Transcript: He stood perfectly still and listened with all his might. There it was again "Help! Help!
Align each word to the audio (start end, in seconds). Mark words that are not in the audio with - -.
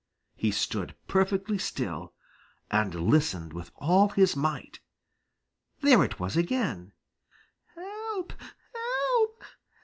He 0.33 0.49
stood 0.49 0.95
perfectly 1.07 1.59
still 1.59 2.15
and 2.71 2.95
listened 3.07 3.53
with 3.53 3.69
all 3.75 4.09
his 4.09 4.35
might. 4.35 4.79
There 5.81 6.03
it 6.03 6.19
was 6.19 6.35
again 6.35 6.93
"Help! 7.75 8.33
Help! 8.73 9.43